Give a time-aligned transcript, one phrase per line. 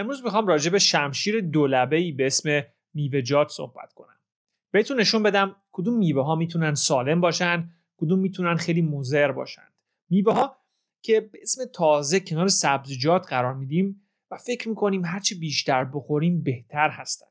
[0.00, 2.62] امروز می‌خوام راجع به شمشیر دولبه به اسم
[2.94, 4.16] میوه‌جات صحبت کنم.
[4.70, 9.68] بهتون نشون بدم کدوم میوه ها می‌تونن سالم باشن، کدوم می‌تونن خیلی مضر باشن.
[10.10, 10.56] میوه ها
[11.02, 16.90] که به اسم تازه کنار سبزیجات قرار میدیم و فکر می‌کنیم هرچی بیشتر بخوریم بهتر
[16.90, 17.26] هستن.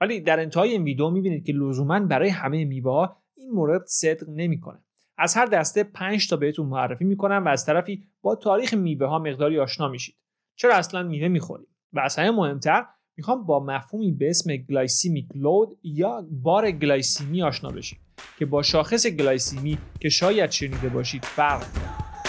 [0.00, 4.28] ولی در انتهای این ویدیو می‌بینید که لزوما برای همه میوه ها این مورد صدق
[4.28, 4.78] نمی‌کنه.
[5.18, 9.18] از هر دسته 5 تا بهتون معرفی می‌کنم و از طرفی با تاریخ میوه ها
[9.18, 10.16] مقداری آشنا میشید.
[10.56, 15.78] چرا اصلا میوه می‌خوریم؟ و از همه مهمتر می‌خوام با مفهومی به اسم glycemic load
[15.82, 17.98] یا بار گلایسیمی آشنا بشید
[18.38, 21.62] که با شاخص گلایسیمی که شاید شنیده باشید فرق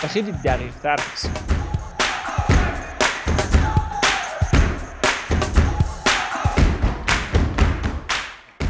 [0.03, 1.53] و خیلی دقیق تر هست.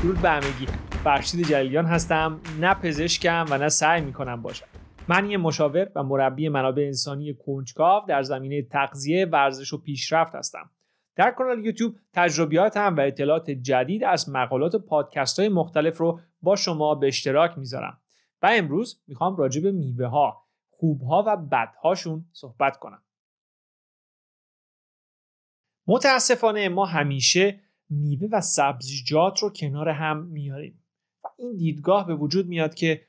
[0.03, 0.67] درود به همگی.
[1.03, 2.39] فرشید جلیلیان هستم.
[2.59, 4.65] نه پزشکم و نه سعی می‌کنم باشم.
[5.07, 10.69] من یه مشاور و مربی منابع انسانی کنجکاو در زمینه تغذیه ورزش و پیشرفت هستم.
[11.17, 16.55] در کانال یوتیوب تجربیاتم و اطلاعات جدید از مقالات و پادکست های مختلف رو با
[16.55, 18.01] شما به اشتراک می‌ذارم.
[18.41, 23.03] و امروز می‌خوام راجع به میوه ها خوبها و بدهاشون صحبت کنم.
[25.87, 30.83] متاسفانه ما همیشه میوه و سبزیجات رو کنار هم میاریم
[31.23, 33.07] و این دیدگاه به وجود میاد که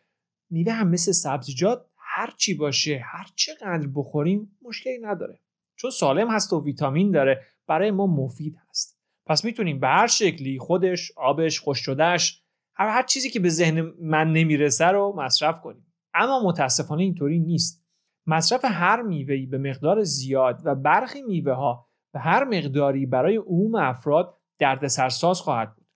[0.51, 5.41] میوه هم مثل سبزیجات هر چی باشه هر چقدر بخوریم مشکلی نداره.
[5.77, 7.47] چون سالم هست و ویتامین داره.
[7.69, 8.99] برای ما مفید هست.
[9.27, 12.43] پس می‌تونیم به هر شکلی خودش آبش خوش شدهش
[12.75, 15.87] هر هر چیزی که به ذهن من نمی‌رسه رو مصرف کنیم.
[16.15, 17.85] اما متاسفانه اینطوری نیست.
[18.27, 23.75] مصرف هر میوهی به مقدار زیاد و برخی میوه ها به هر مقداری برای عموم
[23.75, 25.87] افراد دردسرساز خواهد بود.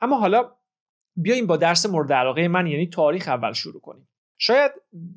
[0.00, 0.50] اما حالا
[1.16, 4.08] بیایم با درس مورد علاقه من یعنی تاریخ اول شروع کنیم.
[4.38, 4.72] شاید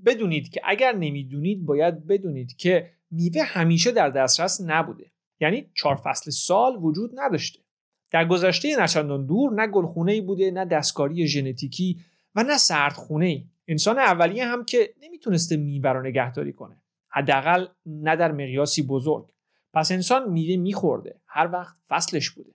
[0.06, 5.12] بدونید که اگر نمی‌دونید باید بدونید که میوه همیشه در دسترس نبوده.
[5.44, 7.60] یعنی چهار فصل سال وجود نداشته.
[8.12, 12.00] در گذشته نچندان دور نه گلخونه بوده نه دستکاری ژنتیکی
[12.36, 16.82] و نه سردخونه ای انسان اولیه هم که نمی‌تونسته میوه رو نگهداری کنه.
[17.10, 19.26] حداقل نه در مقیاسی بزرگ.
[19.74, 21.22] پس انسان میوه میخورده.
[21.28, 22.52] هر وقت فصلش بوده.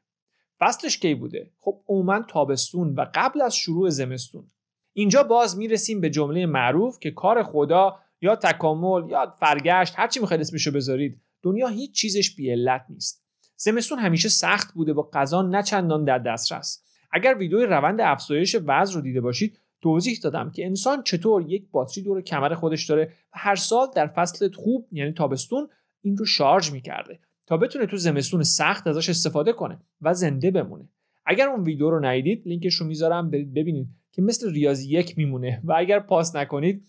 [0.61, 4.49] فصلش کی بوده؟ خب عموما تابستون و قبل از شروع زمستون.
[4.93, 10.41] اینجا باز می‌رسیم به جمله معروف که کار خدا یا تکامل یا فرگشت هرچی می‌خواید
[10.41, 13.25] اسمشو بذارید دنیا هیچ چیزش بی علت نیست.
[13.57, 16.85] زمستون همیشه سخت بوده و غذا نه چندان در دسترس.
[17.13, 22.05] اگر ویدیوی روند افزایش وزن رو دیده باشید توضیح دادم که انسان چطور یک باتری
[22.05, 25.69] دور کمر خودش داره و هر سال در فصل خوب یعنی تابستون
[26.03, 30.89] این رو شارژ می‌کرده تا بتونه تو زمستون سخت ازش استفاده کنه و زنده بمونه.
[31.27, 35.61] اگر اون ویدیو رو ندیدید لینکش رو می‌ذارم برید ببینید که مثل ریاضی یک میمونه.
[35.65, 36.89] و اگر پاس نکنید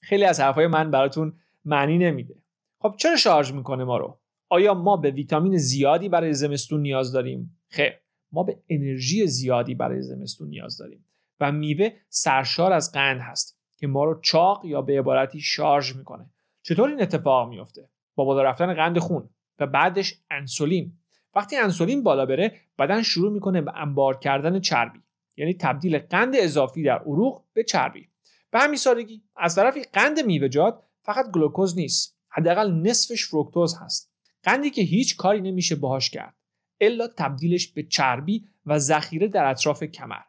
[0.00, 1.32] خیلی از حرفای من براتون
[1.64, 2.34] معنی نمیده.
[2.80, 4.18] خب چرا شارژ می‌کنه ما رو؟
[4.48, 7.92] آیا ما به ویتامین زیادی برای زمستون نیاز داریم؟ خیر
[8.32, 11.04] ما به انرژی زیادی برای زمستون نیاز داریم
[11.40, 16.30] و میوه سرشار از قند هست که ما رو چاق یا به عبارتی شارژ می‌کنه.
[16.62, 20.92] چطور این اتفاق میفته با بالا رفتن قند خون و بعدش انسولین.
[21.34, 24.98] وقتی انسولین بالا بره بدن شروع می‌کنه به انبار کردن چربی
[25.36, 28.08] یعنی تبدیل قند اضافی در عروق به چربی.
[28.50, 32.17] به همین سادگی از طرفی قند میوه‌جات فقط گلوکوز نیست.
[32.28, 34.12] حداقل نصفش فرکتوز هست.
[34.42, 36.34] قندی که هیچ کاری نمیشه باهاش کرد.
[36.80, 40.20] الا تبدیلش به چربی و ذخیره در اطراف کمر.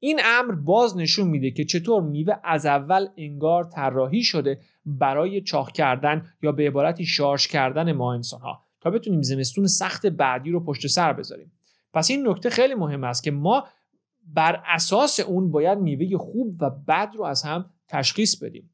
[0.00, 5.72] این امر باز نشون میده که چطور میوه از اول انگار طراحی شده برای چاق
[5.72, 10.64] کردن یا به عبارتی شارژ کردن ما انسان ها تا بتونیم زمستون سخت بعدی رو
[10.64, 11.52] پشت سر بذاریم.
[11.92, 13.68] پس این نکته خیلی مهم است که ما
[14.26, 18.70] بر اساس اون باید میوه خوب و بد رو از هم تشخیص بدیم.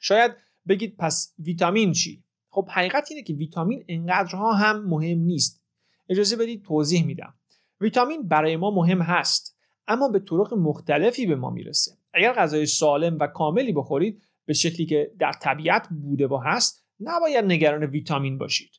[0.00, 0.32] شاید
[0.68, 5.62] بگید پس ویتامین چی؟ خب حقیقت اینه که ویتامین انقدرها هم مهم نیست.
[6.08, 7.34] اجازه بدید توضیح میدم.
[7.80, 9.56] ویتامین برای ما مهم هست
[9.88, 11.92] اما به طرق مختلفی به ما می‌رسه.
[12.14, 17.44] اگر غذای سالم و کاملی بخورید به شکلی که در طبیعت بوده و هست نباید
[17.44, 18.70] نگران ویتامین باشید.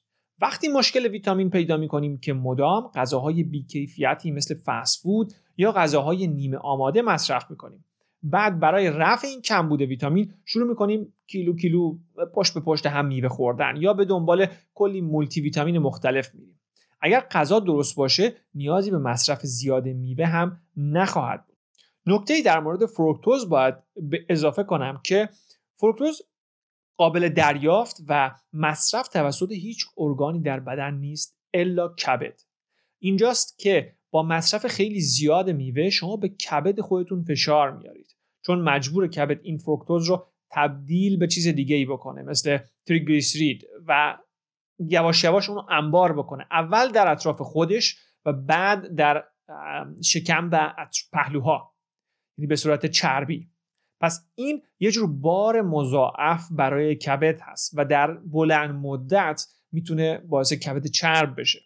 [0.41, 4.55] وقتی مشکل ویتامین پیدا می کنیم که مدام غذاهای بیکیفیتی مثل
[5.01, 7.85] فود یا غذاهای نیمه آماده مصرف می کنیم
[8.23, 11.97] بعد برای رفع این کمبود ویتامین شروع می کنیم کیلو کیلو
[12.35, 16.59] پشت به پشت هم میوه خوردن یا به دنبال کلی مولتی ویتامین مختلف میریم.
[17.01, 21.57] اگر غذا درست باشه نیازی به مصرف زیاد میوه هم نخواهد بود.
[22.05, 25.29] نکته در مورد فروکتوز باید به اضافه کنم که
[25.75, 26.21] فروکتوز
[26.97, 32.41] قابل دریافت و مصرف توسط هیچ ارگانی در بدن نیست الا کبد.
[32.99, 38.08] اینجاست که با مصرف خیلی زیاد میوه شما به کبد خودتون فشار میارید.
[38.49, 42.57] چون مجبور کبد این فروکتوز رو تبدیل به چیز دیگه ای بکنه مثل
[42.87, 44.17] تریگلیسرید و
[44.79, 46.45] یواش یواش اونو انبار بکنه.
[46.51, 49.23] اول در اطراف خودش و بعد در
[50.03, 50.73] شکم و
[51.13, 51.75] پهلوها
[52.37, 53.49] یعنی به صورت چربی.
[54.01, 60.53] پس این یه جور بار مضاعف برای کبد هست و در بلند مدت می‌تونه باعث
[60.53, 61.59] کبد چرب بشه.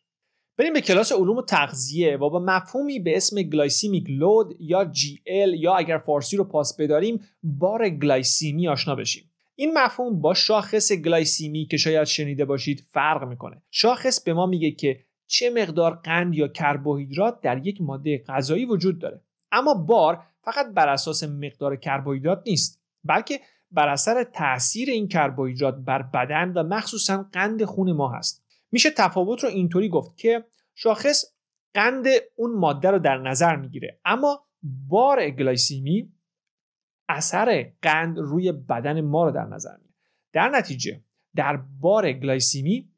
[0.57, 2.17] بریم به کلاس علوم تغذیه.
[2.17, 7.21] و با مفهومی به اسم glycemic load یا GL یا اگر فارسی رو پاس بداریم
[7.43, 9.29] بار گلایسیمی آشنا بشیم.
[9.55, 13.61] این مفهوم با شاخص گلایسیمی که شاید شنیده باشید فرق می‌کنه.
[13.71, 18.99] شاخص به ما میگه که چه مقدار قند یا کربوهیدرات در یک ماده غذایی وجود
[18.99, 19.21] داره.
[19.51, 23.39] اما بار فقط بر اساس مقدار کربوهیدرات نیست بلکه
[23.71, 28.42] بر اثر تاثیر این کربوهیدرات بر بدن و مخصوصا قند خون ما هست.
[28.73, 31.25] میشه تفاوت رو اینطوری گفت که شاخص
[31.73, 32.05] قند
[32.35, 33.99] اون ماده رو در نظر می‌گیره.
[34.05, 34.45] اما
[34.89, 36.13] بار گلایسیمی
[37.09, 39.93] اثر قند روی بدن ما رو در نظر می‌گیره.
[40.33, 41.03] در نتیجه
[41.35, 42.89] در بار گلایسیمی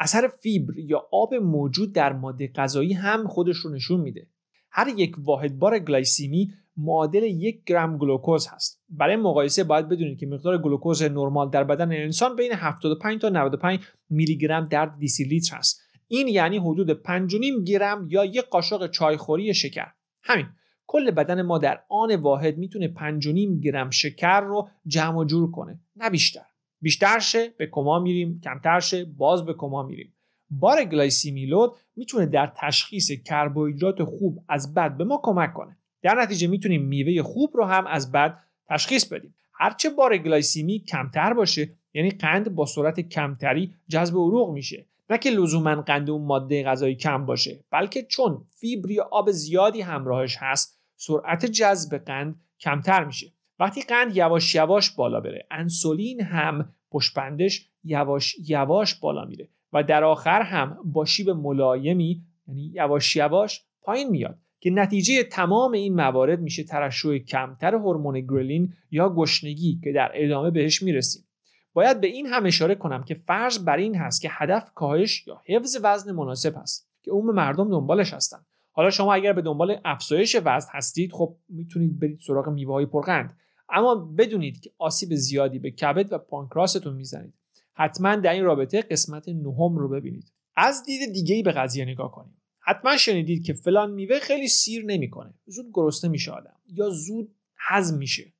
[0.00, 4.26] اثر فیبر یا آب موجود در ماده غذایی هم خودش رو نشون میده.
[4.70, 6.52] هر یک واحد بار گلایسیمی
[6.84, 8.82] معادل یک گرم گلوکوز هست.
[8.88, 13.80] برای مقایسه باید بدونید که مقدار گلوکوز نرمال در بدن انسان بین 75 تا 95
[14.10, 15.80] میلی گرم در دیسی لیتر هست.
[16.08, 19.86] این یعنی حدود 5.5 گرم یا یک قاشق چایخوری شکر.
[20.22, 20.46] همین
[20.86, 25.80] کل بدن ما در آن واحد می‌تونه 5.5 گرم شکر رو جمع و جور کنه
[25.96, 26.44] نه بیشتر.
[26.80, 28.40] بیشتر شه به کما میریم.
[28.44, 30.14] کمتر شه باز به کما میریم.
[30.50, 35.76] بار glycemic load می‌تونه در تشخیص کربوهیدرات خوب از بد به ما کمک کنه.
[36.02, 38.38] در نتیجه می‌تونیم میوه خوب رو هم از بد
[38.68, 39.34] تشخیص بدیم.
[39.52, 44.86] هرچه بار گلایسیمی کمتر باشه یعنی قند با سرعت کمتری جذب عروق میشه.
[45.10, 50.36] نه که لزوما قند اون ماده غذایی کم باشه بلکه چون فیبر آب زیادی همراهش
[50.38, 53.32] هست سرعت جذب قند کمتر میشه.
[53.58, 60.04] وقتی قند یواش یواش بالا بره انسولین هم پشپندش یواش یواش بالا میره و در
[60.04, 64.38] آخر هم با شیب ملایمی یعنی یواش یواش پایین میاد.
[64.60, 70.50] که نتیجه تمام این موارد میشه ترشح کمتر هورمون گرلین یا گشنگی که در ادامه
[70.50, 71.24] بهش می‌رسیم.
[71.72, 75.40] باید به این هم اشاره کنم که فرض بر این هست که هدف کاهش یا
[75.46, 78.38] حفظ وزن مناسب هست که عموم مردم دنبالش هستن.
[78.72, 83.36] حالا شما اگر به دنبال افزایش وزن هستید خب می‌تونید برید سراغ میوه های پرقند
[83.68, 87.34] اما بدونید که آسیب زیادی به کبد و پانکراستون می‌زنید.
[87.74, 90.32] حتما در این رابطه قسمت نهم رو ببینید.
[90.56, 92.39] از دید دیگه ای به قضیه نگاه کنیم.
[92.60, 95.34] حتما شنیدید که فلان میوه خیلی سیر نمی‌کنه.
[95.46, 98.32] زود گرسنه میشه آدم یا زود هضم میشه.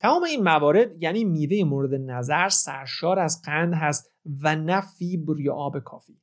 [0.00, 4.10] تمام این موارد یعنی میوه مورد نظر سرشار از قند هست
[4.42, 6.20] و نه فیبر یا آب کافی.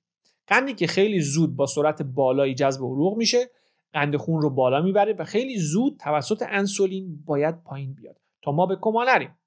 [0.48, 3.50] قندی که خیلی زود با سرعت بالایی جذب عروق میشه
[3.94, 8.66] قند خون رو بالا می‌بره و خیلی زود توسط انسولین باید پایین بیاد تا ما
[8.66, 9.38] به کما نریم.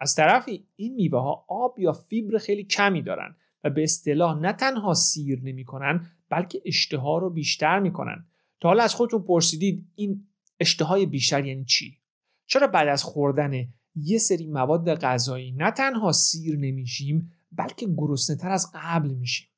[0.00, 4.52] از طرفی این میوه ها آب یا فیبر خیلی کمی دارن و به اصطلاح نه
[4.52, 8.26] تنها سیر نمی‌کنن بلکه اشتها رو بیشتر می‌کنن.
[8.60, 10.26] تا حالا از خودتون پرسیدید این
[10.60, 11.98] اشتهای بیشتر یعنی چی؟
[12.46, 18.50] چرا بعد از خوردن یه سری مواد غذایی نه تنها سیر نمیشیم بلکه گرسنه تر
[18.50, 19.48] از قبل میشیم؟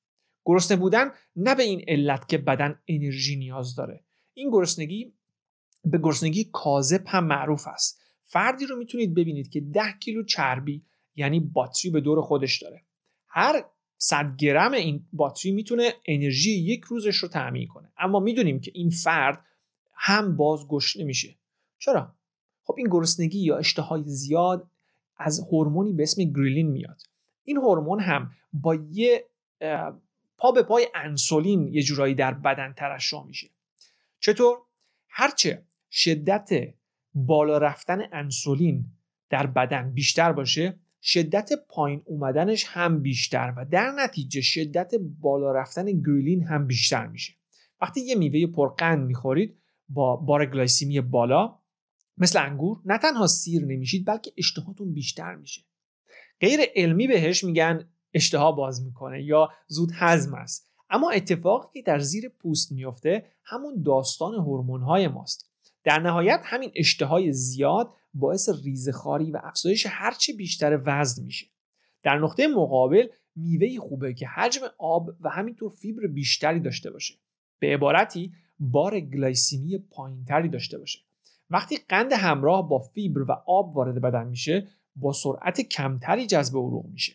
[0.45, 4.05] گرسنه بودن نه به این علت که بدن انرژی نیاز داره.
[4.35, 5.15] این گرسنگی
[5.85, 8.01] به گرسنگی کاذب هم معروف است.
[8.23, 10.85] فردی رو می‌تونید ببینید که 10 کیلو چربی
[11.15, 12.85] یعنی باتری به دور خودش داره.
[13.27, 13.65] هر
[13.98, 17.93] 100 گرم این باتری می‌تونه انرژی یک روزش رو تعمین کنه.
[17.98, 19.44] اما می‌دونیم که این فرد
[19.94, 21.34] هم باز گشنه میشه.
[21.79, 22.15] چرا؟
[22.65, 24.70] خب این گرسنگی یا اشتهای زیاد
[25.17, 27.03] از هورمونی به اسم گریلین میاد.
[27.44, 29.24] این هورمون هم با یه
[30.38, 33.50] پا به پای انسولین یه جورایی در بدن ترشح میشه.
[34.20, 34.58] چطور؟
[35.08, 36.74] هرچه شدت
[37.15, 38.84] بالا رفتن انسولین
[39.31, 46.03] در بدن بیشتر باشه شدت پایین اومدنش هم بیشتر و در نتیجه شدت بالا رفتن
[46.03, 47.32] ghrelin هم بیشتر میشه.
[47.81, 49.58] وقتی یه میوه پرقند می‌خورید
[49.89, 51.58] با بار گلایسیمی بالا
[52.19, 55.63] مثل انگور نه تنها سیر نمیشید بلکه اشتهاتون بیشتر میشه.
[56.41, 60.70] غیر علمی بهش میگن اشتها باز می‌کنه یا زود هضم است.
[60.91, 65.51] اما اتفاقی که در زیر پوست میفته همون داستان هورمون‌های ماست.
[65.84, 71.46] در نهایت همین اشتهای زیاد باعث ریزخاری و افزایش هرچه بیشتر وزن میشه.
[72.03, 73.06] در نقطه مقابل
[73.37, 77.15] میوه خوبه که حجم آب و همینطور فیبر بیشتری داشته باشه.
[77.58, 80.99] به عبارتی بار گلایسیمی پایینتری داشته باشه.
[81.51, 86.87] وقتی قند همراه با فیبر و آب وارد بدن میشه با سرعت کمتری جذب عروق
[86.87, 87.13] میشه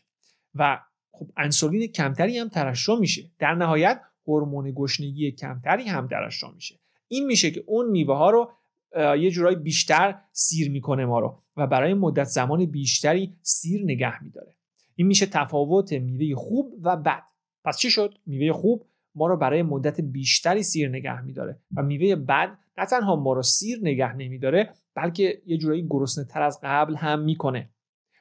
[0.56, 0.80] و
[1.12, 3.32] خب انسولین کمتری هم ترشح میشه.
[3.40, 6.80] در نهایت هورمون گشنگی کمتری هم ترشح میشه.
[7.08, 8.52] این میشه که اون میوه ها رو
[8.96, 14.56] یه جورایی بیشتر سیر می‌کنه ما رو و برای مدت زمان بیشتری سیر نگه میداره.
[14.96, 17.24] این میشه تفاوت میوه خوب و بد.
[17.64, 22.16] پس چی شد؟ میوه خوب ما رو برای مدت بیشتری سیر نگه میداره و میوه
[22.16, 26.96] بد نه تنها ما رو سیر نگه نمیداره بلکه یه جورایی گرسنه تر از قبل
[26.96, 27.70] هم می‌کنه.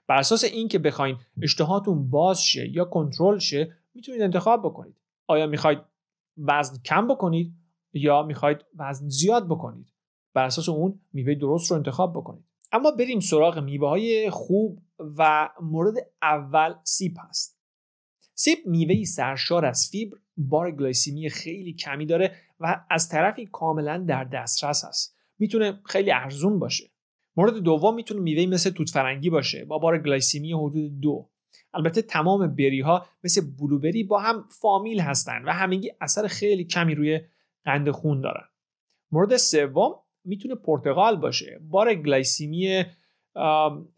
[0.08, 4.96] بر اساس اینکه بخواین اشتهاتون باز شه یا کنترل شه می‌تونید انتخاب بکنید.
[5.26, 5.78] آیا می‌خواید
[6.38, 7.54] وزن کم بکنید
[7.92, 9.86] یا می‌خواید وزن زیاد بکنید؟
[10.34, 12.44] بر اساس اون میوه درست رو انتخاب بکنید.
[12.72, 14.82] اما بریم سراغ میوه های خوب
[15.18, 17.60] و مورد اول سیب هست.
[18.34, 24.24] سیب میوه سرشار از فیبر بار گلایسیمی خیلی کمی داره و از طرفی کاملا در
[24.24, 25.16] دسترس است.
[25.38, 26.90] می‌تونه خیلی ارزون باشه.
[27.36, 31.30] مورد دوم می‌تونه میوه مثل توت فرنگی باشه با بار گلایسیمی حدود دو.
[31.74, 36.94] البته تمام berry ها مثل blueberry با هم فامیل هستن و همگی اثر خیلی کمی
[36.94, 37.20] روی
[37.64, 38.44] قند خون دارن.
[39.12, 41.60] مورد سوم می‌تونه پرتقال باشه.
[41.62, 42.84] بار گلایسیمی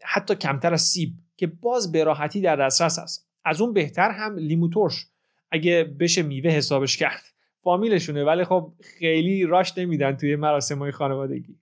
[0.03, 3.29] حتی کمتر از سیب که باز به راحتی در دسترس است.
[3.45, 5.05] از اون بهتر هم لیمو ترش.
[5.51, 7.21] اگه بشه میوه حسابش کرد.
[7.63, 11.59] فامیلشونه ولی خب خیلی راش نمیدن توی مراسم های خانوادگی.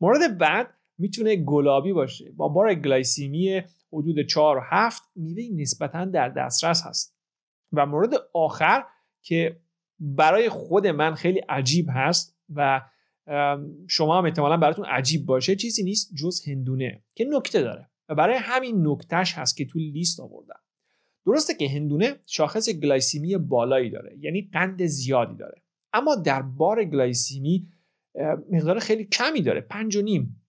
[0.00, 2.32] مورد بعد می‌تونه گلابی باشه.
[2.36, 3.62] با بار گلایسیمی
[3.92, 7.18] حدود 4 و 7 میوه نسبتا در دسترس هست.
[7.72, 8.84] و مورد آخر
[9.22, 9.60] که
[10.00, 12.80] برای خود من خیلی عجیب هست و
[13.88, 18.36] شما هم احتمالا براتون عجیب باشه چیزی نیست جز هندونه که نکته داره و برای
[18.36, 20.60] همین نکتهش هست که تو لیست آوردم.
[21.26, 27.68] درسته که هندونه شاخص گلایسیمی بالایی داره یعنی قند زیادی داره اما در بار گلایسیمی
[28.50, 30.42] مقدار خیلی کمی داره پنج و نیم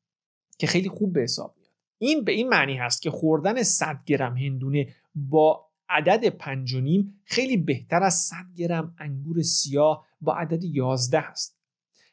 [0.60, 1.72] که خیلی خوب به حساب میاد.
[1.98, 7.22] این به این معنی هست که خوردن 100 گرم هندونه با عدد پنج و نیم
[7.24, 11.59] خیلی بهتر از 100 گرم انگور سیاه با عدد 11 هست.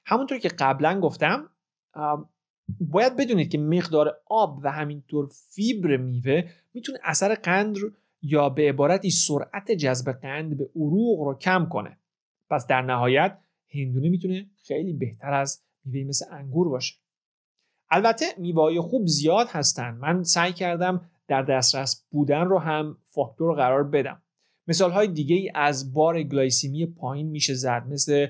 [0.07, 1.51] همونطور که قبلا گفتم
[2.81, 6.43] باید بدونید که مقدار آب و همینطور فیبر میوه
[6.75, 7.91] می‌تونه اثر قند رو
[8.23, 11.99] یا به عبارتی سرعت جذب قند به عروق رو کم کنه.
[12.51, 13.39] پس در نهایت
[13.75, 16.95] هندونه می‌تونه خیلی بهتر از میوه مثل انگور باشه.
[17.91, 19.91] البته میوه خوب زیاد هستن.
[19.91, 24.23] من سعی کردم در دسترس بودن رو هم فاکتور قرار بدم.
[24.69, 28.27] مثال های دیگه از بار گلایسیمی پایین میشه زد مثل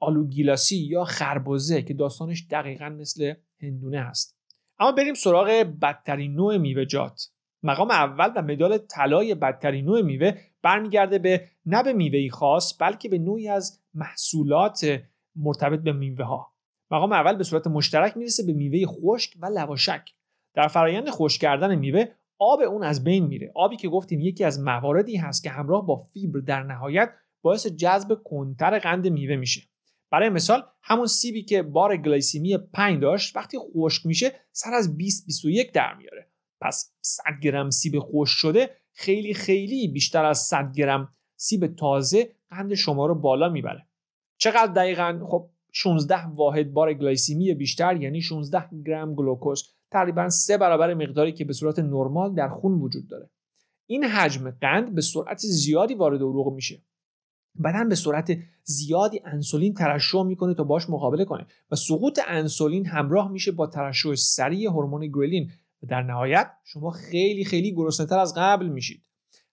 [0.00, 4.38] آلوگیلاسی یا خربزه که داستانش دقیقا مثل هندونه هست.
[4.78, 5.46] اما بریم سراغ
[5.82, 7.30] بدترین نوع میوه‌جات
[7.62, 13.08] مقام اول و مدال طلای بدترین نوع میوه برمیگرده به نه به میوهی خاص بلکه
[13.08, 15.00] به نوعی از محصولات
[15.36, 16.52] مرتبط به میوه ها
[16.90, 20.10] مقام اول به صورت مشترک می‌رسه به میوه خشک و لواشک.
[20.54, 22.04] در فرایند خشک کردن میوه
[22.38, 23.52] آب اون از بین میره.
[23.54, 27.10] آبی که گفتیم یکی از مواردی هست که همراه با فیبر در نهایت
[27.42, 29.62] باعث جذب کنتر قند میوه میشه.
[30.10, 35.26] برای مثال همون سیبی که بار گلایسیمی 5 داشت وقتی خشک میشه سر از 20
[35.26, 36.30] 21 در میاره.
[36.60, 42.74] پس 100 گرم سیب خشک شده خیلی خیلی بیشتر از 100 گرم سیب تازه قند
[42.74, 43.86] شما رو بالا می‌بره.
[44.38, 49.74] چقدر دقیقا؟ خب 16 واحد بار گلایسیمی بیشتر یعنی 16 گرم گلوکوز.
[49.90, 53.30] تقریبا سه برابر مقداری که به صورت نرمال در خون وجود داره.
[53.86, 56.82] این حجم قند به سرعت زیادی وارد عروق میشه.
[57.64, 61.46] بدن به سرعت زیادی انسولین ترشح می‌کنه تا باش مقابله کنه.
[61.70, 65.50] و سقوط انسولین همراه میشه با ترشح سریع هورمون ghrelin
[65.82, 69.02] و در نهایت شما خیلی خیلی گرسنه‌تر از قبل میشید.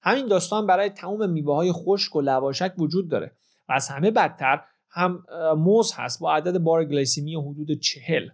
[0.01, 3.31] همین داستان برای تمام میوه های خشک و لواشک وجود داره.
[3.69, 5.23] و از همه بدتر هم
[5.57, 8.29] موز هست با عدد بار گلیسیمی حدود چهل.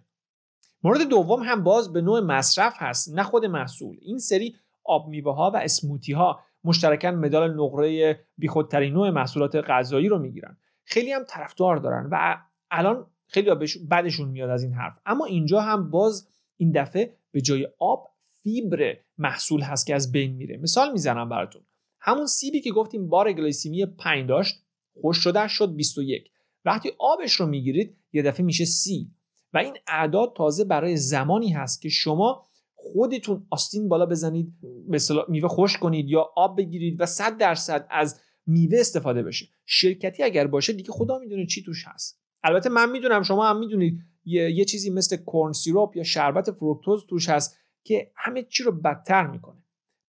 [0.82, 3.96] مورد دوم هم باز به نوع مصرف هست نه خود محصول.
[4.02, 10.08] این سری آب میوه ها و اسموتی ها مشترکاً مدال نقره بیخودترین نوع محصولات غذایی
[10.08, 10.56] رو می‌گیرن.
[10.84, 12.36] خیلی هم طرفدار دارن و
[12.70, 13.50] الان خیلی
[13.88, 14.98] بعدشون میاد از این حرف.
[15.06, 18.08] اما اینجا هم باز این دفعه به جای آب
[18.42, 20.56] فیبر محصول هست که از بین میره.
[20.56, 21.62] مثال می‌زنم براتون.
[22.00, 24.64] همون سیبی که گفتیم بار گلیسیمی 5 داشت
[25.00, 26.30] خوش شده شد 21
[26.64, 29.10] وقتی آبش رو می‌گیرید یه دفعه میشه سی.
[29.52, 32.46] و این اعداد تازه برای زمانی هست که شما
[32.82, 34.52] خودتون آستین بالا بزنید
[34.88, 34.98] به
[35.28, 39.46] میوه خوش کنید یا آب بگیرید و 100 درصد از میوه استفاده بشه.
[39.66, 42.20] شرکتی اگر باشه دیگه خدا می‌دونه چی توش هست.
[42.44, 47.06] البته من می‌دونم شما هم می‌دونید یه،, یه چیزی مثل کورن سیروپ یا شربت فروکتوز
[47.06, 49.64] توش هست که همه چی رو بدتر می‌کنه.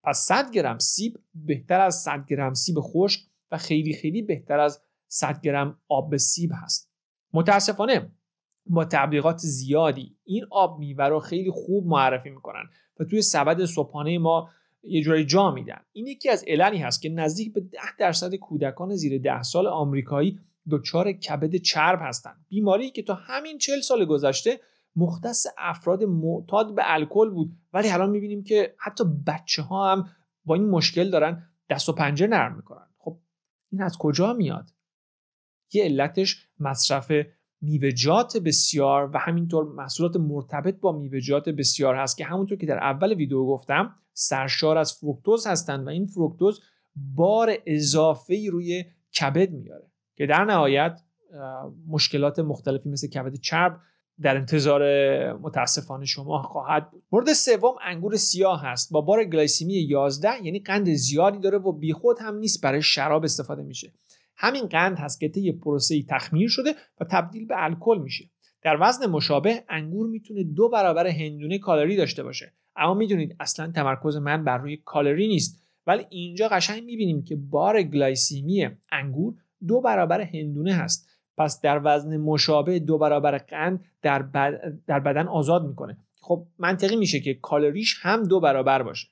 [0.05, 4.83] پس 100 گرم سیب بهتر از 100 گرم سیب خشک و خیلی خیلی بهتر از
[5.09, 6.93] 100 گرم آب سیب هست.
[7.33, 8.13] متاسفانه
[8.67, 10.17] با تبلیغات زیادی.
[10.25, 12.65] این آب میوه رو خیلی خوب معرفی می‌کنن
[13.01, 14.51] و توی سبد صبحانه ما
[14.83, 15.81] یه جورایی جا میدن.
[15.93, 20.41] این یکی از عللی هست که نزدیک به 10 درصد کودکان زیر 10 سال آمریکایی
[20.71, 24.61] دچار کبد چرب هستند بیماری که تا همین 40 سال گذشته
[24.97, 30.09] مختص افراد معتاد به الکل بود ولی الان می‌بینیم که حتی بچه ها هم
[30.45, 32.87] با این مشکل دارن دست و پنجه نرم می‌کنن.
[32.99, 33.19] خب
[33.73, 34.69] این از کجا میاد؟
[35.73, 37.13] یه علتش مصرف
[37.63, 43.15] میوهجات بسیار و همینطور محصولات مرتبط با میوهجات بسیار هست که همونطور که در اول
[43.15, 46.61] ویدیو گفتم سرشار از فروکتوز هستند و این فروکتوز
[46.97, 48.85] بار اضافه روی
[49.21, 51.01] کبد میاره که در نهایت
[51.89, 53.81] مشکلات مختلفی مثل کبد چرب
[54.21, 54.83] در انتظار
[55.33, 57.03] متاسفانه شما خواهد بود.
[57.13, 58.93] مورد سوم انگور سیاه هست.
[58.93, 63.63] با بار گلایسیمی 11 یعنی قند زیادی داره و بیخود هم نیست برای شراب استفاده
[63.63, 63.93] میشه.
[64.37, 68.25] همین قند هست که طی پروسه تخمیر شده و تبدیل به الکل میشه.
[68.63, 72.53] در وزن مشابه انگور می‌تونه دو برابر هندونه کالری داشته باشه.
[72.77, 75.63] اما می‌دونید اصلا تمرکز من بر روی کالری نیست.
[75.87, 79.35] ولی اینجا قشنگ می‌بینیم که بار گلایسیمی انگور
[79.69, 81.09] دو برابر هندونه هست.
[81.37, 84.19] پس در وزن مشابه دو برابر قند در,
[84.87, 85.97] در بدن آزاد می‌کنه.
[86.21, 89.09] خب منطقی میشه که کالریش هم دو برابر باشه.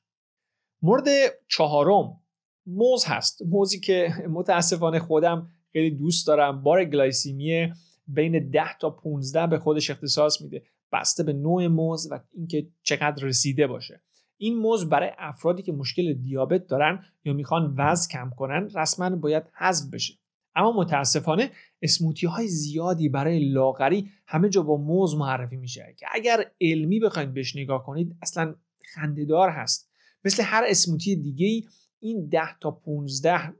[0.83, 1.09] مورد
[1.49, 2.20] چهارم
[2.67, 3.43] موز هست.
[3.43, 6.62] موزی که متاسفانه خودم خیلی دوست دارم.
[6.62, 7.73] بار گلایسیمی
[8.07, 10.62] بین 10 تا 15 به خودش اختصاص میده.
[10.93, 14.02] بسته به نوع موز و اینکه چقدر رسیده باشه.
[14.37, 19.43] این موز برای افرادی که مشکل دیابت دارن یا می‌خوان وزن کم کنن رسما باید
[19.59, 20.14] حذف بشه.
[20.55, 21.50] اما متاسفانه
[21.83, 25.95] اسموتی های زیادی برای لاغری همه جا با موز معرفی میشه.
[25.99, 28.55] که اگر علمی بخواید بهش نگاه کنید اصلا
[28.95, 29.90] خندهدار هست.
[30.25, 31.64] مثل هر اسموتی دیگه ای
[32.00, 33.52] این 10 تا 15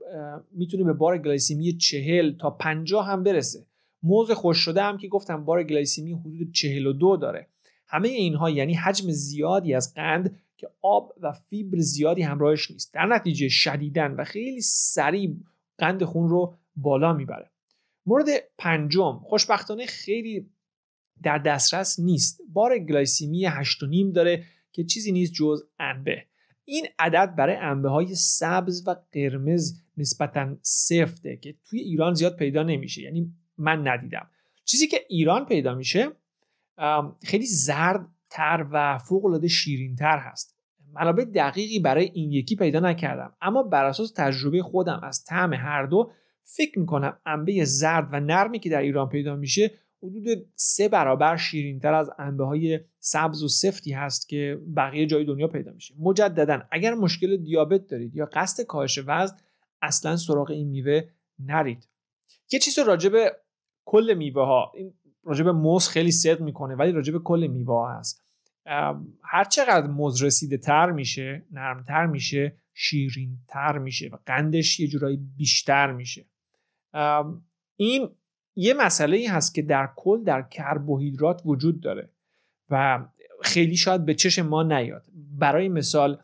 [0.51, 3.65] می‌تونه به بار گلایسیمی 40 تا 50 هم برسه.
[4.03, 7.47] موز خشک شده هم که گفتم بار گلایسیمی حدود 42 داره.
[7.87, 12.93] همه اینها یعنی حجم زیادی از قند که آب و فیبر زیادی همراهش نیست.
[12.93, 15.35] در نتیجه شدیدا و خیلی سریع
[15.77, 17.51] قند خون رو بالا می‌بره.
[18.05, 20.49] مورد پنجم خوشبختانه خیلی
[21.23, 22.41] در دسترس نیست.
[22.53, 26.25] بار گلایسیمی 8.5 داره که چیزی نیست جز انبه.
[26.65, 32.63] این عدد برای انبه های سبز و قرمز نسبتا سفته که توی ایران زیاد پیدا
[32.63, 33.01] نمیشه.
[33.01, 34.29] یعنی من ندیدم.
[34.65, 36.07] چیزی که ایران پیدا میشه
[37.23, 40.57] خیلی زرد تر و فوق العاده شیرین تر هست.
[40.93, 43.33] منابع دقیقی برای این یکی پیدا نکردم.
[43.41, 46.11] اما بر اساس تجربه خودم از طعم هر دو
[46.43, 49.71] فکر می‌کنم انبه زرد و نرمی که در ایران پیدا میشه
[50.03, 55.47] حدود سه برابر شیرینتر از انبه های سبز و سفتی هست که بقیه جای دنیا
[55.47, 55.95] پیدا میشه.
[55.99, 59.37] مجددا اگر مشکل دیابت دارید یا قصد کاهش وزن
[59.81, 61.01] اصلا سراغ این میوه
[61.39, 61.87] نرید.
[62.51, 63.35] یه چیز راجع به
[63.85, 67.73] کل میوه ها این راجع به موز خیلی صدق می‌کنه ولی راجع به کل میوه
[67.73, 68.23] ها هست
[69.23, 75.17] هر چقدر موز رسیده تر میشه نرمتر میشه شیرین تر میشه و قندش یه جورایی
[75.37, 76.25] بیشتر میشه.
[77.75, 78.09] این
[78.55, 82.09] یه مسئله ای هست که در کل در کربوهیدرات وجود داره
[82.69, 83.05] و
[83.41, 85.05] خیلی شاید به چشم ما نیاد.
[85.13, 86.21] برای مثال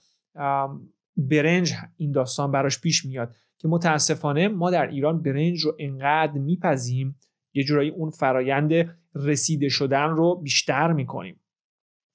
[1.17, 7.19] برنج این داستان براش پیش میاد که متاسفانه ما در ایران برنج رو انقدر میپذیم
[7.53, 11.39] یه جورایی اون فرایند رسیده شدن رو بیشتر می‌کنیم.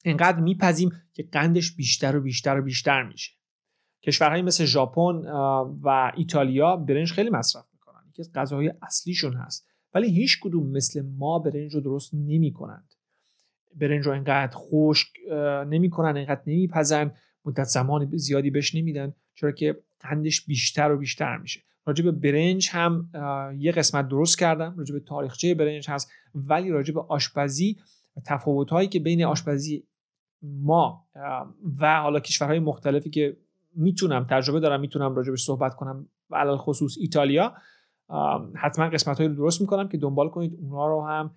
[0.05, 3.33] انقدر میپذیم که قندش بیشتر و بیشتر و بیشتر میشه.
[4.03, 5.15] کشورهایی مثل ژاپن
[5.83, 8.05] و ایتالیا برنج خیلی مصرف می‌کنن.
[8.09, 9.72] یکی از غذاهای اصلیشون هست.
[9.95, 12.95] ولی هیچ کدوم مثل ما برنج رو درست نمی کنند
[13.75, 15.09] برنج رو انقدر خشک
[15.69, 17.13] نمی کنن انقدر نمیپزن
[17.45, 21.61] مدت زمان زیادی بهش نمیدن چرا که قندش بیشتر و بیشتر میشه.
[21.87, 23.11] راجع به برنج هم
[23.59, 27.77] یه قسمت درست کردم راجع به تاریخچه برنج هست ولی راجع به آشپزی
[28.25, 29.85] تفاوت هایی که بین آشپزی
[30.43, 31.07] ما
[31.79, 33.37] و حالا کشورهای مختلفی که
[33.75, 37.55] می‌تونم تجربه دارم می‌تونم راجبش صحبت کنم و خصوص ایتالیا
[38.57, 41.35] حتما قسمت رو درست می‌کنم که دنبال کنید اونها رو هم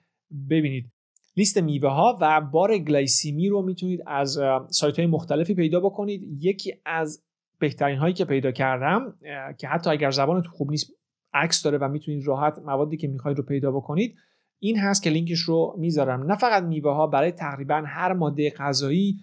[0.49, 0.91] ببینید.
[1.37, 6.43] لیست میوه ها و بار گلایسیمی رو می‌تونید از سایت های مختلفی پیدا بکنید.
[6.43, 7.23] یکی از
[7.59, 9.15] بهترین هایی که پیدا کردم
[9.57, 10.93] که حتی اگر زبانتون خوب نیست
[11.33, 14.15] عکس داره و می‌تونید راحت موادی که می‌خواید رو پیدا بکنید
[14.59, 16.23] این هست که لینکش رو می‌ذارم.
[16.23, 19.19] نه فقط میوه ها برای تقریبا هر ماده غذایی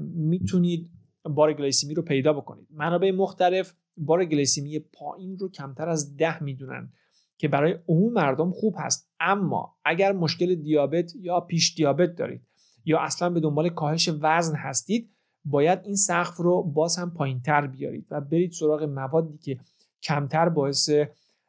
[0.00, 0.90] می‌تونید
[1.24, 2.66] بار گلیسیمی رو پیدا بکنید.
[2.70, 6.92] منابع مختلف بار گلیسیمی پایین رو کمتر از ده می‌دونن
[7.38, 9.10] که برای عموم مردم خوب هست.
[9.20, 12.42] اما اگر مشکل دیابت یا پیش دیابت دارید
[12.84, 15.10] یا اصلا به دنبال کاهش وزن هستید
[15.44, 19.60] باید این سقف رو باز هم پایین تر بیارید و برید سراغ موادی که
[20.02, 20.90] کمتر باعث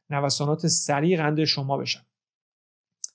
[0.09, 2.01] نوسانات سریع قند شما بشن.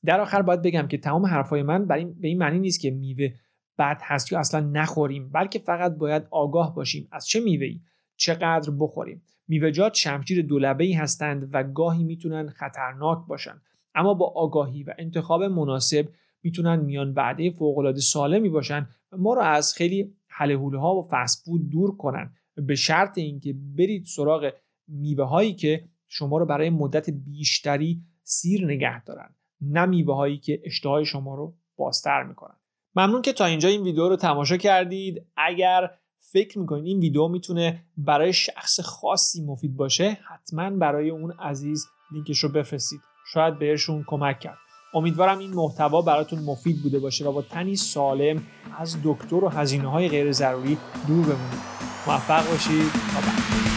[0.04, 3.34] در آخر باید بگم که تمام حرفای من به این معنی نیست که میوه
[3.78, 7.08] بد هست یا اصلا نخوریم بلکه فقط باید آگاه باشیم.
[7.12, 7.80] از چه میوه‌ای؟
[8.20, 9.22] چقدر بخوریم.
[9.48, 13.60] میوه‌جات شمشیر دولبه هستند و گاهی می‌تونن خطرناک باشن.
[13.94, 16.08] اما با آگاهی و انتخاب مناسب
[16.42, 21.70] می‌تونن میان وعده فوق‌العاده سالمی باشن و ما رو از خیلی حله ها و فسفود
[21.70, 22.34] دور کنن.
[22.54, 24.52] به شرط اینکه برید سراغ
[24.88, 30.60] میوه هایی که شما رو برای مدت بیشتری سیر نگه دارن نه میوه هایی که
[30.64, 32.56] اشتهای شما رو بازتر می‌کنن.
[32.96, 35.26] ممنون که تا اینجا این ویدیو رو تماشا کردید.
[35.36, 35.90] اگر
[36.32, 42.38] فکر می‌کنید این ویدیو می‌تونه برای شخص خاصی مفید باشه؟ حتما برای اون عزیز لینکش
[42.38, 43.00] رو بفرستید.
[43.32, 44.58] شاید بهشون کمک کرد.
[44.94, 48.42] امیدوارم این محتوا براتون مفید بوده باشه و با تنی سالم
[48.78, 51.60] از دکتر و هزینه های غیر ضروری دور بمونید.
[52.06, 52.92] موفق باشید.
[52.92, 53.69] تا بعد.